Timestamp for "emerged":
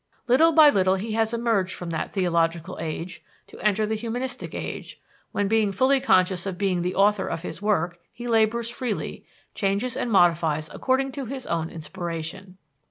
1.31-1.75